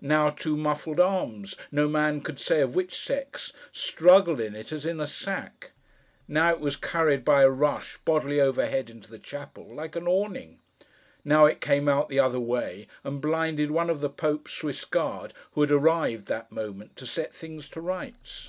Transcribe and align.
Now, 0.00 0.30
two 0.30 0.56
muffled 0.56 0.98
arms, 0.98 1.56
no 1.70 1.88
man 1.88 2.22
could 2.22 2.38
say 2.40 2.62
of 2.62 2.74
which 2.74 2.98
sex, 2.98 3.52
struggled 3.70 4.40
in 4.40 4.54
it 4.56 4.72
as 4.72 4.86
in 4.86 4.98
a 4.98 5.06
sack. 5.06 5.72
Now, 6.26 6.50
it 6.52 6.58
was 6.60 6.74
carried 6.74 7.22
by 7.22 7.42
a 7.42 7.50
rush, 7.50 7.98
bodily 7.98 8.40
overhead 8.40 8.88
into 8.88 9.10
the 9.10 9.18
chapel, 9.18 9.74
like 9.74 9.94
an 9.94 10.08
awning. 10.08 10.58
Now, 11.22 11.44
it 11.44 11.60
came 11.60 11.86
out 11.86 12.08
the 12.08 12.18
other 12.18 12.40
way, 12.40 12.88
and 13.04 13.20
blinded 13.20 13.70
one 13.70 13.90
of 13.90 14.00
the 14.00 14.08
Pope's 14.08 14.54
Swiss 14.54 14.86
Guard, 14.86 15.34
who 15.52 15.60
had 15.60 15.70
arrived, 15.70 16.28
that 16.28 16.50
moment, 16.50 16.96
to 16.96 17.06
set 17.06 17.34
things 17.34 17.68
to 17.68 17.82
rights. 17.82 18.48